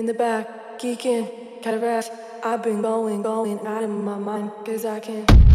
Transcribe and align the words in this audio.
in 0.00 0.06
the 0.06 0.14
back, 0.14 0.80
geeking, 0.80 1.28
cataract. 1.60 2.10
I've 2.42 2.62
been 2.62 2.80
going, 2.80 3.20
going 3.20 3.66
out 3.66 3.82
of 3.82 3.90
my 3.90 4.18
mind, 4.18 4.50
cause 4.64 4.86
I 4.86 4.98
can't. 4.98 5.49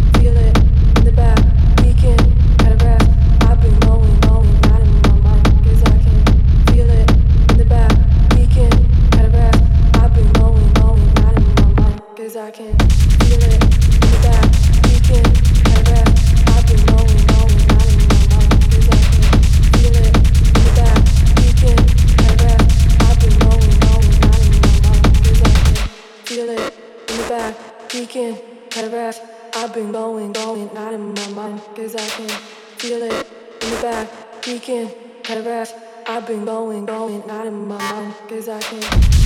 I 31.97 32.07
can. 32.09 32.29
Feel 32.77 33.03
it 33.03 33.27
in 33.61 33.69
the 33.69 33.79
back, 33.81 34.41
peeking, 34.41 34.91
paragraph. 35.23 35.73
I've 36.07 36.27
been 36.27 36.43
going, 36.43 36.85
going 36.85 37.29
out 37.29 37.47
of 37.47 37.53
my 37.53 37.77
mind, 37.77 38.13
cause 38.27 38.49
I 38.49 38.59
can. 38.59 39.24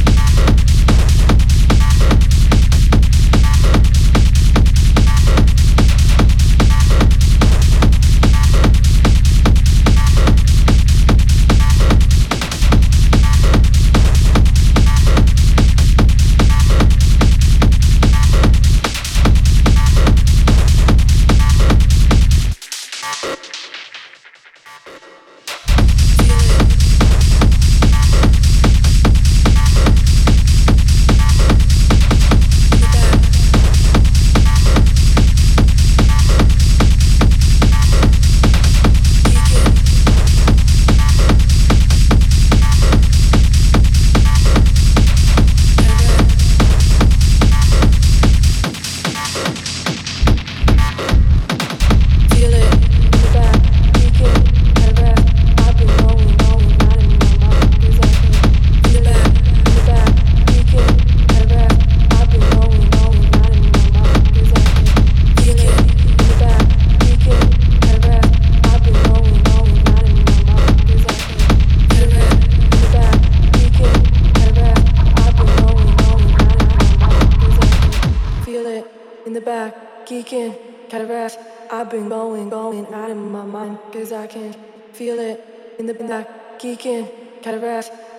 geeking, 80.10 80.58
kind. 80.90 81.38
I've 81.72 81.92
been 81.92 82.10
going, 82.10 82.50
going 82.50 82.92
out 82.92 83.12
of 83.12 83.18
my 83.18 83.46
mind, 83.46 83.78
cause 83.94 84.12
I 84.12 84.26
can 84.26 84.56
feel 84.92 85.20
it 85.20 85.38
in 85.78 85.86
the 85.86 85.94
back. 85.94 86.58
Geeking, 86.58 87.08
kind. 87.44 87.64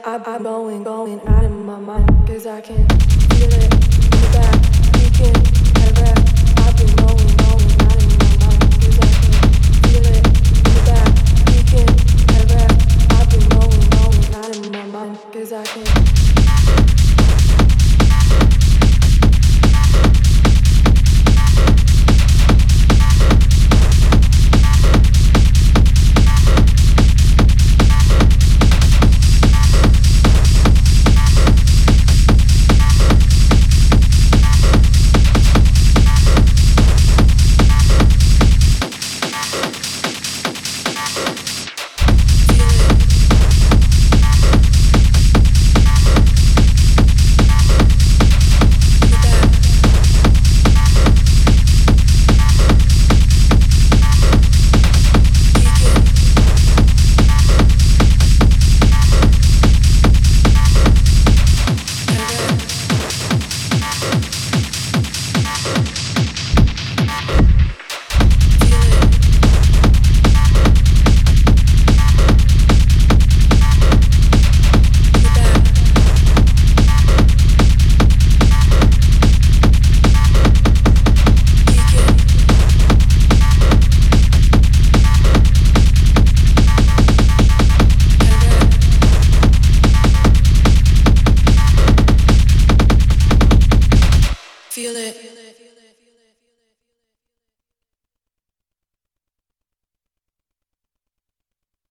I've 0.07 0.25
been 0.25 0.43
going, 0.45 0.85
going 0.85 1.21
out 1.27 1.45
of 1.45 1.51
my 1.51 1.81
mind, 1.81 2.09
cause 2.29 2.47
I 2.47 2.61
can 2.61 2.87
feel 2.87 3.53
it 3.53 3.75
in 3.75 4.11
the 4.15 4.31
back. 4.33 4.55
Geeking, 4.95 5.35
kind. 5.75 5.99
I've 6.63 6.77
been 6.79 6.95
going, 6.95 7.37
going 7.43 7.75
out 7.83 7.99
of 7.99 8.11
my 8.23 8.31
mind, 8.39 8.71
cause 8.79 8.99
I 9.03 9.11
can 9.19 9.35
feel 9.83 10.07
it 10.15 10.23
in 10.47 10.63
the 10.63 10.83
back. 10.87 11.11
Geeking, 11.51 11.91
kind. 12.31 12.71
I've 13.19 13.29
been 13.31 13.47
going, 13.51 13.85
going 13.99 14.25
out 14.39 14.51
of 14.57 14.63
my 14.71 14.85
mind, 14.87 15.19
I 15.53 15.65
can. 15.65 15.90